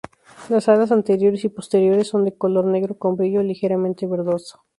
[0.49, 4.63] Las alas anteriores y posteriores son de color negro con brillo ligeramente verdoso.